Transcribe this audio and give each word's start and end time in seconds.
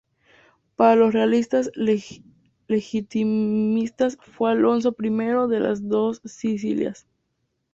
Para 0.75 0.95
los 0.95 1.13
realistas 1.13 1.69
legitimistas 1.75 4.17
fue 4.19 4.49
Alfonso 4.49 4.95
I 4.99 5.09
de 5.51 5.59
las 5.59 5.87
Dos 5.89 6.21
Sicilias. 6.25 7.05